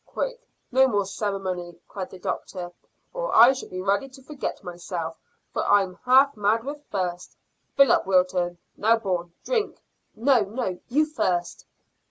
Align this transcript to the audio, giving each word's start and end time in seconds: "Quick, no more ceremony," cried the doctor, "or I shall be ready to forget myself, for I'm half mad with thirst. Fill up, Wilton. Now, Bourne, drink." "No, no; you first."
"Quick, 0.07 0.41
no 0.71 0.87
more 0.87 1.05
ceremony," 1.05 1.79
cried 1.87 2.09
the 2.09 2.17
doctor, 2.17 2.71
"or 3.13 3.35
I 3.35 3.53
shall 3.53 3.69
be 3.69 3.83
ready 3.83 4.09
to 4.09 4.23
forget 4.23 4.63
myself, 4.63 5.15
for 5.53 5.63
I'm 5.63 5.93
half 6.05 6.35
mad 6.35 6.63
with 6.63 6.83
thirst. 6.91 7.37
Fill 7.77 7.91
up, 7.91 8.07
Wilton. 8.07 8.57
Now, 8.75 8.97
Bourne, 8.97 9.35
drink." 9.45 9.79
"No, 10.15 10.39
no; 10.39 10.79
you 10.87 11.05
first." 11.05 11.67